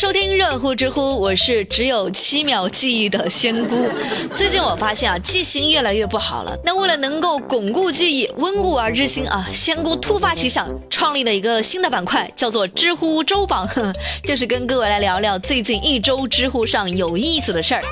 [0.00, 3.86] 收听热乎知乎，我是只有七秒记忆的仙姑。
[4.34, 6.58] 最近我发现啊，记性越来越不好了。
[6.64, 13.68] 那为了能够巩固记忆、温故而知新啊，仙姑突发奇想，创立了一个新的板块，叫做知乎周榜，
[14.24, 17.82] 就是跟各位来聊聊最近一周知乎上有意思的事儿。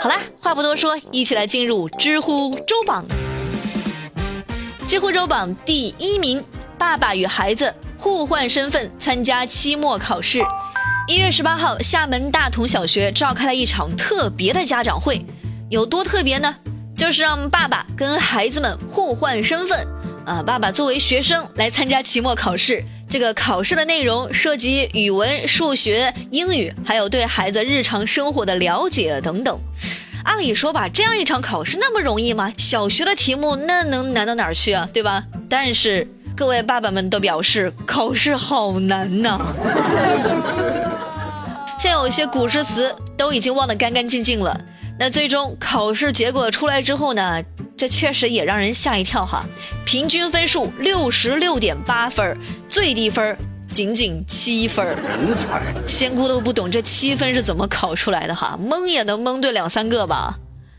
[0.00, 3.04] 好啦，话不多说，一起来进入知乎周榜。
[4.86, 6.44] 知乎周榜第一名：
[6.78, 10.40] 爸爸与孩子互换身份参加期末考试。
[11.12, 15.22] 一月十八号，厦门大同小学召开了一场特别的家长会，
[15.68, 16.56] 有多特别呢？
[16.96, 19.86] 就是让爸爸跟孩子们互换身份，
[20.24, 22.82] 啊，爸爸作为学生来参加期末考试。
[23.10, 29.60] 这个考试的内容涉及语文、数学、英语，还有对孩子日常生活的了解等等。
[30.24, 32.50] 按理说吧，这样一场考试那么容易吗？
[32.56, 34.88] 小学的题目那能难到哪儿去啊？
[34.94, 35.22] 对吧？
[35.46, 36.08] 但是
[36.42, 39.38] 各位爸爸们都表示，考试好难呐。
[41.78, 44.60] 现有一些古诗词都已经忘得干干净净了。
[44.98, 47.40] 那最终考试结果出来之后呢？
[47.76, 49.44] 这确实也让人吓一跳哈。
[49.86, 52.36] 平均分数六十六点八分，
[52.68, 53.38] 最低分
[53.70, 54.84] 仅仅七分。
[54.84, 60.34] 人才，仙姑都不懂这七分是怎么考出来的哈，蒙也能蒙对两三个吧。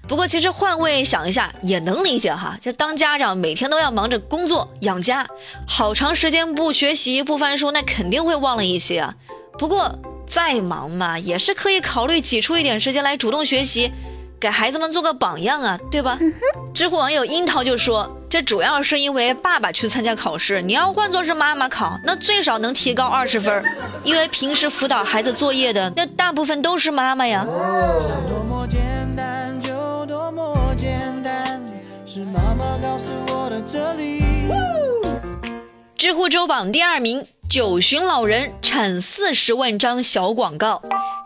[0.08, 5.28] 不过其实换位想一下也能理解哈，就当家长每天都要忙着工作养家，
[5.68, 9.16] 好长时间不学习不翻书，那肯定会忘了一些啊。
[9.58, 10.00] 不过。
[10.26, 13.92] 再忙嘛，也是可以考虑挤出一点时间来主动学习，
[14.40, 16.18] 给孩子们做个榜样啊，对吧？
[16.74, 23.64] 知乎网友樱桃就说，这主要是因为爸爸去参加考试，你要换作是妈妈考，那最少能提高二十分，
[24.04, 27.46] 因为平时辅导孩子作业的那大部分都是妈妈呀。
[35.98, 37.26] 知乎周榜第二名。
[37.50, 40.80] 九旬老人产四十万张小广告，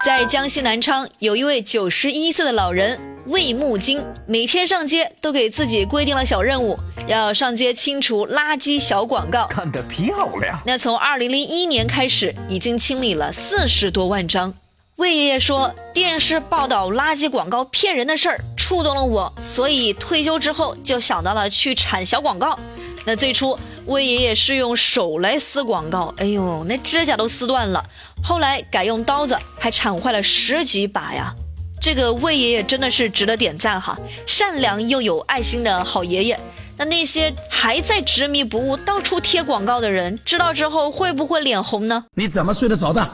[0.06, 9.46] 在江西南昌有一位九十一岁的老人魏木金，每天上街都给自己规定了小任务，要上街清除垃圾小广告。
[9.48, 10.58] 看得漂亮。
[10.66, 14.54] 那从二零零一年开始，已经清理了四十多万张。
[14.96, 22.60] 魏爷爷说，电视报道垃圾广告骗人的事儿触动了我，所以退休之后就想到了去铲小广告。
[23.06, 23.58] 那最初。
[23.86, 27.82] 魏爷爷是用手来撕广告，哎呦，那指甲都撕断了。
[28.22, 31.34] 后来改用刀子，还铲坏了十几把呀。
[31.82, 36.38] 这个魏爷爷真的是值得点赞哈，善良又有爱心的好爷爷。
[36.76, 42.04] 那那些还在执迷不悟、到处贴广告的人，知道之后会不会脸红呢？
[42.16, 43.10] 你怎么睡得着的？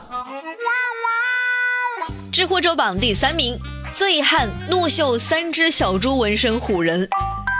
[2.31, 3.55] 知乎周榜第三名，
[3.93, 7.07] 醉汉怒秀三只小猪纹身唬人。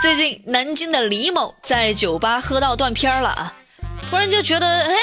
[0.02, 3.54] 最近，南京的李某在酒吧喝到断片了啊，
[4.10, 4.96] 突然就觉得，哎，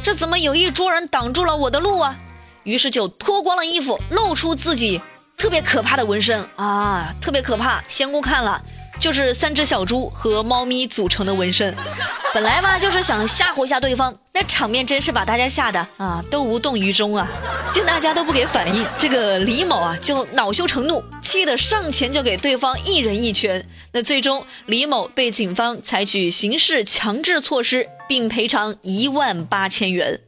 [0.00, 2.16] 这怎么有一桌人挡住了我的路啊？
[2.62, 5.02] 于是就脱光了衣服，露出自己
[5.36, 7.82] 特别可怕的纹身啊，特别可怕。
[7.88, 8.62] 仙姑看了。
[8.98, 11.74] 就是三只小猪和猫咪组成的纹身，
[12.34, 17.28] 本来吧就是想吓唬一下对方，那场面真是把大家吓得啊都无动于衷啊！
[17.72, 23.66] 见大家都不给反应，这个李某啊就恼羞成怒，气得上前就给对方一人一拳。
[23.92, 30.20] 那最终李某被警方采取刑事强制措施，并赔偿一万八千元。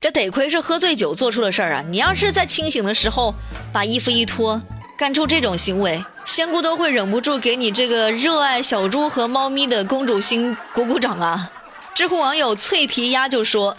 [0.00, 1.84] 这得亏是喝醉酒做出的事儿啊！
[1.88, 3.34] 你要是在清醒的时候
[3.72, 4.62] 把衣服一脱。
[4.96, 11.50] 干出这种行为，仙姑都会忍不住给你这个热爱小猪和猫咪的公主心鼓鼓掌啊！
[11.94, 13.74] 知乎网友脆皮鸭就说：“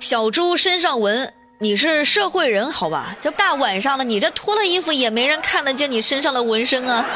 [0.00, 3.14] 小猪身上纹，你是社会人好吧？
[3.20, 7.06] 这大晚上的，你这脱了衣服也没人看得见你身上的纹身啊！”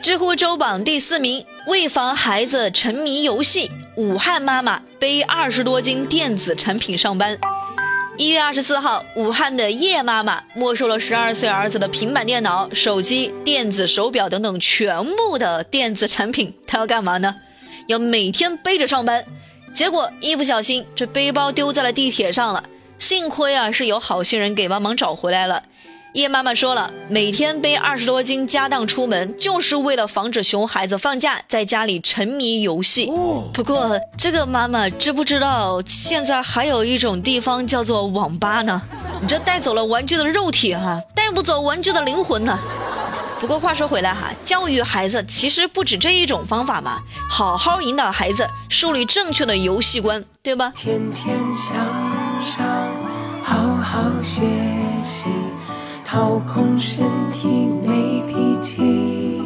[0.00, 3.70] 知乎周榜第四名，为防孩子沉迷游戏。
[3.96, 7.38] 武汉妈妈背二十多斤电子产品上班。
[8.18, 16.54] 一月二十四号，武汉的叶妈妈没收了十二岁儿子的平板电脑、手机、电子手表等等全部的电子产品。
[16.66, 17.36] 她要干嘛呢？
[17.86, 19.24] 要每天背着上班。
[19.72, 22.64] 结果一不小心，这背包丢在了地铁上了。
[22.98, 25.62] 幸亏啊，是有好心人给帮忙找回来了。
[26.16, 33.12] 叶妈妈说了，每天背二十多斤家当出门，就是为了防止熊孩子放假在家里沉迷游戏。
[33.52, 38.80] 不过，这个妈妈知不知道，现在还有一种地方叫做网吧呢？
[39.20, 42.58] 你这带走了玩具的肉体哈，带不走玩具的灵魂呢。
[43.38, 50.72] 不过话说回来哈，教育孩子其实不止这一种方法嘛，好好引导孩子，树立正确的游戏观，对吧？
[50.74, 51.76] 天天向
[52.42, 52.66] 上，
[53.44, 54.40] 好好学
[55.04, 55.24] 习。
[56.06, 59.42] 掏空身体没脾气。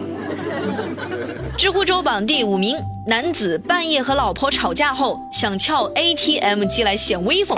[1.57, 2.77] 知乎周榜第五名，
[3.07, 7.57] 男子半夜和老婆吵架后想撬 ATM 机来显威风。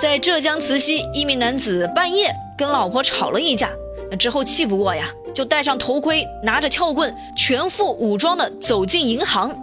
[0.00, 3.68] 在浙江慈溪，一名男子半夜跟老婆吵了一架，
[4.10, 5.04] 那之后气不过呀，
[5.34, 9.54] 就戴上头盔，拿着撬棍，全副武装的走进银行。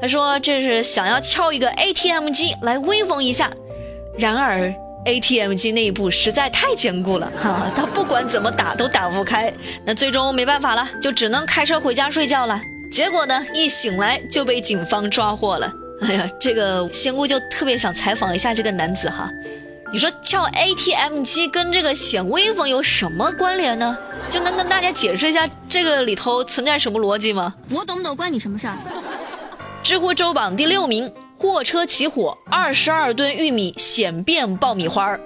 [0.00, 3.48] 他说这是想要撬一个 ATM 机来威风一下。
[4.18, 9.52] 然而 ATM 机内部实在太坚固了，哈，他不管怎么打都打不开。
[9.84, 12.60] 那最终没办法了，就只能开车回家睡觉了。
[12.90, 13.44] 结果呢？
[13.52, 15.72] 一醒来就被警方抓获了。
[16.02, 19.30] 哎呀，这个仙姑就特别想采访一下这个男子哈。
[19.92, 23.96] 你说撬 ATM 机跟这个显威风有什么关联呢？
[24.28, 27.54] 就能跟大家解释一下这个里头存在什么逻辑吗？
[27.70, 28.76] 我懂不懂关你什么事儿？
[29.82, 31.12] 知乎周榜第六名，
[31.44, 35.20] 货车起火，二十二吨玉米险变爆米花儿。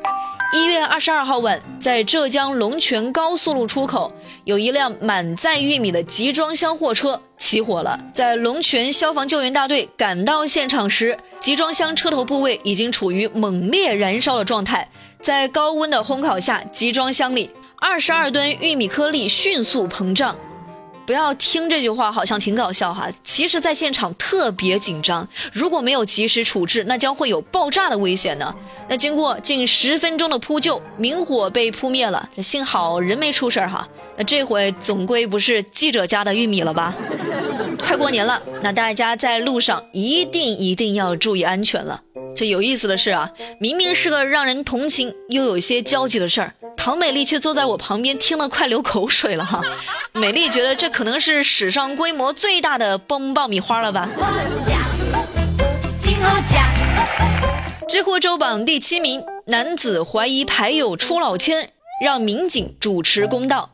[0.52, 4.12] 一月二十二号晚，在浙江龙泉高速路出口，
[4.42, 7.96] 有一辆满载玉米的集装箱货车起火了。
[8.12, 14.90] 在龙泉消防救援大队赶到现场时，集装箱车头部位已经处于猛烈燃烧的状态。
[15.22, 20.36] 在高温的烘烤下，集装箱里二十二吨玉米颗粒迅速膨胀。
[21.08, 23.08] 不要听这句话，好像挺搞笑哈。
[23.24, 28.54] 其实，在现场特别紧张，如果没有及时处置，那将会有爆炸的危险呢。
[28.90, 32.28] 那经过近十分钟的扑救，明火被扑灭了。
[32.36, 33.88] 这幸好人没出事儿哈。
[34.18, 36.94] 那这回总归不是记者家的玉米了吧？
[37.80, 42.02] 快过年了，那大家在路上一定一定要注意安全了。
[42.38, 49.60] 这有意思的是啊，明明是个让人同情又有些焦急的事儿，唐美丽却坐在我旁边听了快流口水了哈。
[50.14, 54.08] 美丽觉得这可能是史上规模最大的崩爆米花了吧？
[57.88, 61.70] 知乎周榜第七名，男子怀疑牌友出老千，
[62.04, 63.70] 让民警主持公道。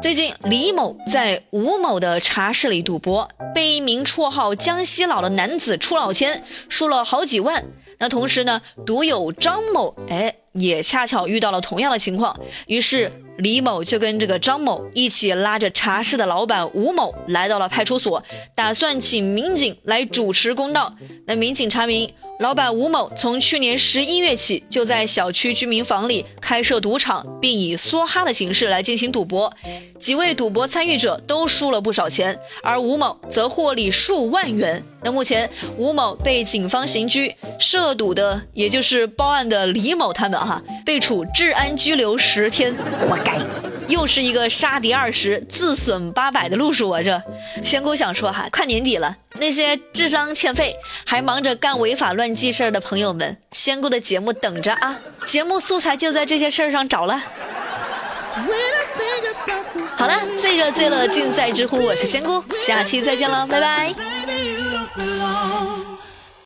[0.00, 7.64] 最近，李某在吴某的茶室里赌博，被一名绰号“江西佬”的男子出老千，输了好几万。
[7.98, 18.22] 那同时呢，赌友张某，哎，也恰巧遇到了同样的情况，于是李某就跟这个张某一起拉着茶室的老板吴某来到了派出所，
[18.54, 20.94] 打算请民警来主持公道。
[21.26, 22.10] 那民警查明。
[22.38, 29.50] 老板吴某从去年十一月起就在小区居民房里开设赌场，并以梭哈的形式来进行赌博，
[29.98, 34.84] 几位赌博参与者都输了不少钱，而吴某则获利数万元。
[35.02, 35.48] 那目前
[35.78, 42.76] 吴某被警方刑拘，涉赌的也就是报案的李某他们哈，被处治安拘留十天，
[43.26, 43.38] 该。
[43.88, 47.00] 又是一个杀敌二十，自损八百的路数啊！
[47.02, 47.22] 这
[47.62, 50.74] 仙姑想说哈，快年底了，那些智商欠费
[51.04, 54.98] 还忙着干违法乱纪事儿的朋友们，仙姑的节目等着啊！
[55.24, 57.22] 节目素材就在这些事儿上找了。
[59.96, 64.15] 好了，最热最乐尽在知乎，我是仙姑，下期再见了，拜拜。